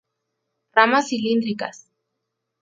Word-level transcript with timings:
Ramas 0.73 1.09
cilíndricas. 1.09 1.87